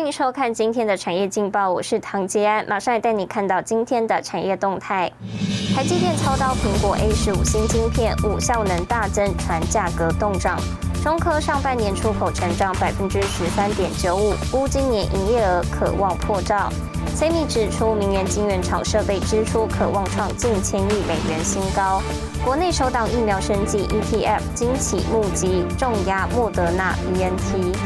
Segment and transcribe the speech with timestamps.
[0.00, 5.12] 欢迎收看今天的产业劲报，我是唐杰安，马上来带你看到今天的产业动态。
[5.76, 10.58] 台积电操刀苹果 A 十五新晶片，五效能大增，传价格动涨。
[11.04, 16.72] 中科上半年出口成长百分之十三点九五，估今年营业额可望破兆。
[17.14, 22.00] CMI 指出，明年晶圆厂设备支出可望创近千亿美元新高。
[22.42, 27.76] 国内首档疫苗升级 ETF 惊起募集重压莫德纳 BNT。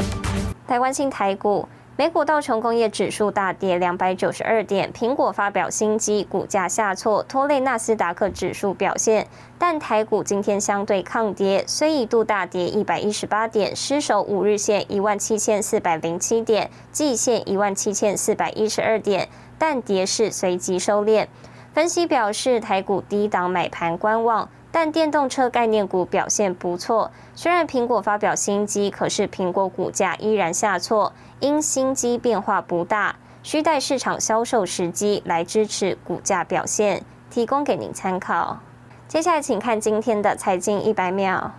[0.68, 1.68] 台湾新台股。
[1.96, 9.28] 美股道琼工业指数大跌两百九十二点，苹果发表新机，股价下挫，拖累纳斯达克指数表现。
[9.60, 21.28] 但台股今天相对抗跌，虽一度大跌一百一十八点，失守五日线一万七千四百零七点，季线一万七千四百一十二点，但跌势随即收敛。
[21.72, 24.48] 分析表示，台股低档买盘观望。
[24.76, 33.14] 但电动车概念股表现不错，虽然苹果发表新机，可是苹果股价依然下挫，因新机变化不大，
[33.44, 38.58] 需待市场销售时机来支持股价表现，提供给您参考。
[39.06, 41.52] 接下来，请看今天的财经一百秒。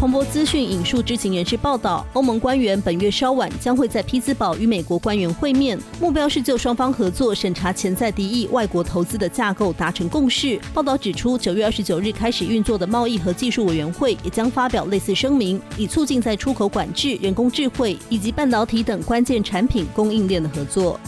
[0.00, 10.58] 彭博资讯引述知情人士报道，欧盟官员本月稍晚将会在匹兹堡与美国官员会面，目标是就双方合作审查潜在敌意外国投资的架构达成共识。
[10.72, 20.98] 报道指出，九月二十九日开始运作的贸易和技术委员会也将发表类似声明，以促进在出口管制、人工智慧以及半导体等关键产品供应链的合作。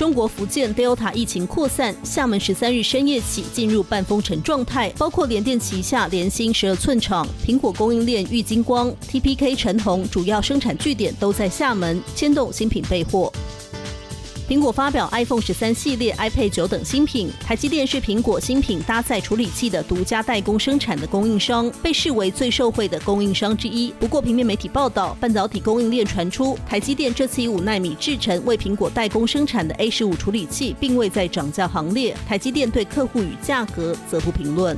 [0.00, 13.30] 中国福建 Delta 疫情扩散，厦门十三日深夜起进入半封城状态，包括联电旗下联芯十二寸厂、苹果供应链玉金光、TPK 陈红主要生产据点都在厦门，牵动新品备货。
[14.50, 17.30] 苹果发表 iPhone 十三系列、iPad 九等新品。
[17.40, 23.92] 台积电是苹果新品搭载处理器的独家代工生产的供应商，被视为最受惠的供应商之一。
[24.00, 32.16] 不过，平面媒体报道，半导体供应链传出，台积电这次以五纳米制程为苹果代工生产的 A 十五处理器，并未在涨价行列。
[32.26, 34.76] 台积电对客户与价格则不评论。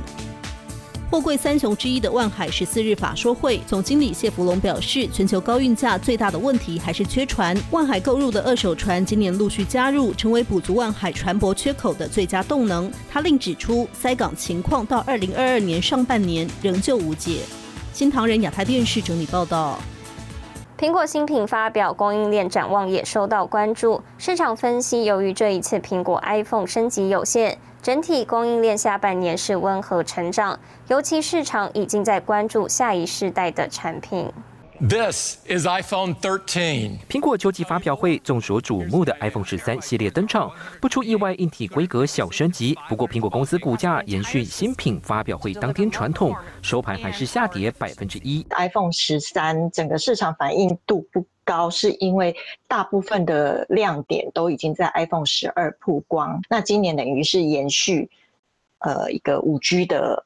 [1.13, 7.55] 货柜三雄之一的万海十四日法说会总经理谢福龙表示，全球高运价最大的问题还是缺船。
[7.69, 12.91] 万海购入的二手船今年陆续加入，成为补足万海船舶缺口的最佳动能。
[13.11, 17.41] 他另指出，塞港情况到二零二二年上半年仍旧无解。
[17.93, 19.79] 新唐人亚太电视整理报道。
[20.83, 24.01] 苹果新品发表，供应链展望也受到关注。
[24.17, 27.57] 市场分析，由于这一次苹果 iPhone 升级有限。
[27.81, 34.29] 整体供应链下半年是温和成长，尤其市场已经在关注下一世代的产品。
[34.85, 36.97] This is iPhone 13。
[37.07, 40.51] 苹果秋季发表会，众所瞩目的 iPhone 十三系列登场，
[40.81, 42.77] 不出意外，硬体规格小升级。
[42.89, 48.45] 不过，苹果公司股价延续新品发表会当天传统，收盘还是下跌百分之一。
[48.49, 51.25] iPhone 十三整个市场反应度不。
[51.45, 52.33] 高是因为
[52.69, 58.09] 大部分的亮点都已经在 iPhone 十二曝光，那今年等于是延续，
[58.79, 60.25] 呃，一个五 G 的。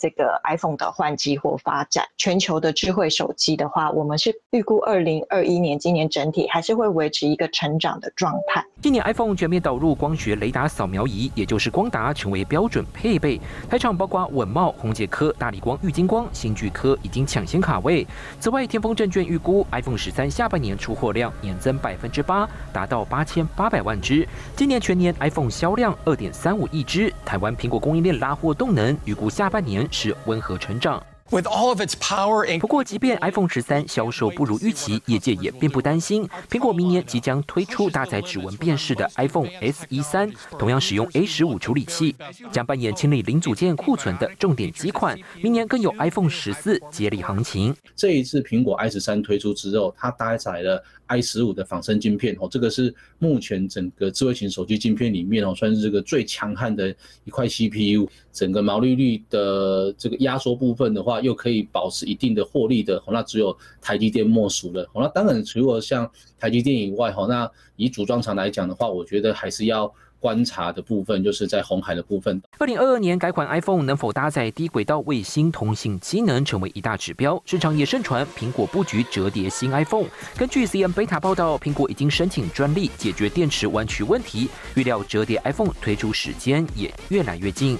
[0.00, 8.64] 这个 iPhone 的换机或发展，全球的智慧手机的话，我们是预估二零二一年今年整体还是会维持一个成长的状态。
[8.80, 13.38] 今年 iPhone 全面导入光学雷达扫描仪，也就是光达成为标准配备。
[13.68, 18.06] 台厂包括稳茂、宏杰科、大力光、玉金光、新巨科已经抢先卡位。
[18.40, 24.26] 此外，天风证券预估 iPhone 十三下半年出货量年增百分之八，达到八千八百万只。
[24.56, 27.12] 今年全年 iPhone 销量二点三五亿只。
[27.30, 29.86] 台湾苹果供应链拉货动能，预估下半年。
[29.92, 31.00] 是温和成长。
[31.30, 36.28] With all of its power, 不过，即便 iPhone 十三销售不如预期，业界也并不担心。
[36.50, 42.16] 苹果明年即将推出搭载指纹辨识的 iPhone SE 三，同样使用 A 十五处理器，
[42.50, 45.16] 将扮演清理零组件库存的重点机款。
[45.40, 47.76] 明年更有 iPhone 十四接力行情。
[47.94, 56.92] 这一次苹果 i 十三推出之后，它搭载了 i 十五的仿生镜片哦，这个是目前整个智慧型手机镜片里面哦，算是这个最强悍的
[57.22, 58.08] 一块 CPU。
[58.32, 64.88] 整个毛利率的这个压缩部分的又可以保持一定的获利的，那只有台积电莫属了。
[64.94, 69.92] 那当然，除了像台积电以外，哈，那以组装厂来讲的话，我觉得还是要。
[70.20, 72.42] 观察的部分就是在红海的部分。
[72.58, 77.42] 二零二二年改款 iPhone 能否搭载低轨道卫星通信机能，成为一大指标。
[77.46, 80.04] 市场也盛传苹果布局折叠新 iPhone。
[80.36, 87.78] 根据 CM Beta 报道，苹果已经申请专利解决电池弯曲问题，预料折叠 iPhone 推出时间也越来越近。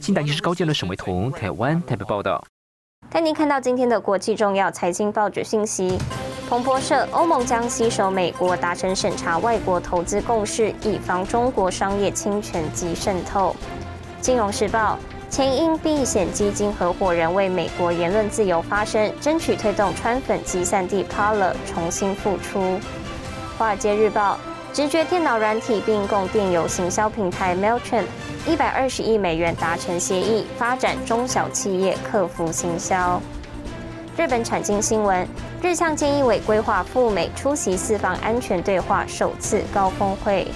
[0.00, 2.42] 新台电视高建的沈维彤，台湾台北报道。
[3.10, 5.98] 带您看到今天的国际重要财经报纸信息。
[6.48, 13.54] 彭博社：欧盟将携手美国达成审查外国投资共识，以防中国商业侵权及渗透。
[14.20, 14.98] 金融时报。
[15.30, 22.78] 前因避险基金合伙人为美国言论自由发声，争取推动川粉集散地 Parler 重新复出。
[23.58, 24.38] 华尔街日报
[24.74, 28.06] 直觉电脑软体并购电邮行销平台 Mailchimp，
[28.44, 33.22] 一百二十亿美元达成协议，发展中小企业客服行销。
[34.16, 35.24] 日本产经新闻，
[35.62, 40.48] 日向菅义伟规划赴美出席四方安全对话首次高峰会。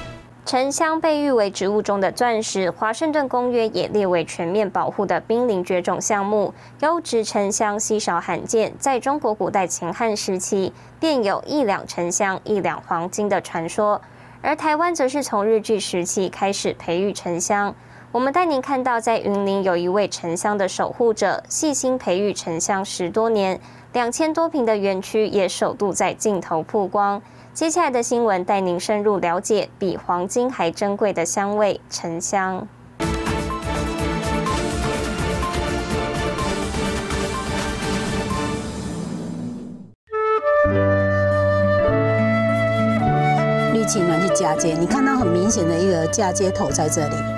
[0.49, 6.55] 沉香被誉为植物中的钻石，华盛顿公约也列为全面保护的濒临绝种项目。
[6.81, 14.01] 优质沉香稀少罕见，在中国古代秦汉时期便有一两沉香一两黄金的传说，
[14.41, 17.75] 而台湾则是从日据时期开始培育沉香。
[18.11, 23.61] 我们带您看到，在云林有一位沉香的守护者，细心培育沉香十多年，
[23.93, 27.21] 两千多平的园区也首度在镜头曝光。
[27.59, 32.69] 接下来的新闻带您深入了解比黄金还珍贵的香味——沉香。
[43.75, 47.38] 绿青蓝去嫁接，你看到很明显的一个嫁接头在这里。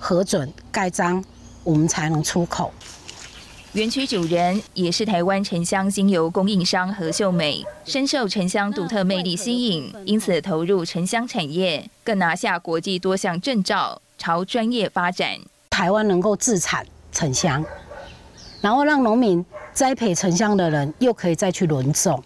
[0.00, 1.22] 核准盖章，
[1.62, 2.72] 我们才能出口。
[3.74, 15.38] 园区主人也是台湾沉香精油供应商何秀美，深受沉香独特魅力吸引，因此投入沉香产业，更拿下国际多项证照，朝专业发展。
[15.68, 17.64] 台湾能够自产沉香，
[18.60, 22.20] 然后让农民栽培沉香的人又可以再去轮种，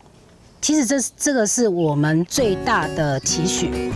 [0.62, 3.92] 其实这这个是我们最大的期许。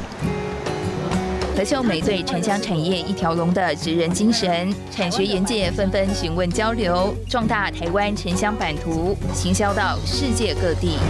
[1.58, 11.00] 何秀美对沉香产业一条龙的职人精神，产学研界纷纷询问交流，壮大台湾沉香版图，行销到世界各地。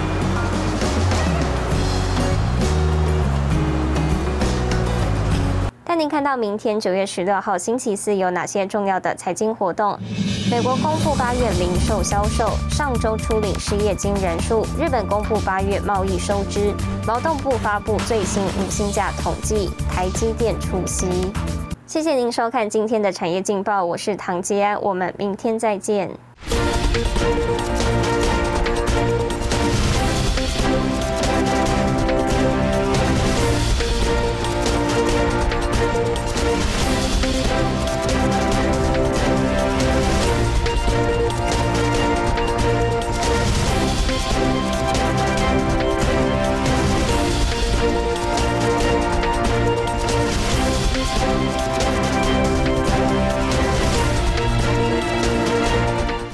[5.84, 9.98] 带您看到明天九月十六号星期四有哪些重要的财经活动？
[10.50, 16.72] 美国公布八月零售销售，上周初领失业金人数；日本公布八月贸易收支；
[17.06, 21.06] 劳动部发布最新五薪价统计；台积电出席。
[21.86, 26.10] 谢谢您收看今天的产业劲报，我是唐杰安，我们明天再见。